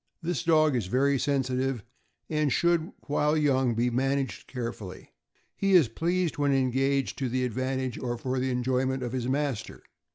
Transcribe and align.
This 0.23 0.41
dog 0.43 0.75
is 0.75 0.87
very 0.87 1.19
sensitive, 1.19 1.83
and 2.27 2.51
should, 2.51 2.91
while 3.05 3.37
young, 3.37 3.75
be 3.75 3.91
managed 3.91 4.47
carefully. 4.47 5.13
He 5.55 5.73
is 5.73 5.85
greatly 5.89 5.93
pleased 5.95 6.37
when 6.39 6.53
engaged 6.53 7.19
to 7.19 7.29
the 7.29 7.45
advantage 7.45 7.99
or 7.99 8.17
for 8.17 8.39
the 8.39 8.49
enjoyment 8.49 9.03
of 9.03 9.11
his 9.11 9.27
master. 9.29 9.83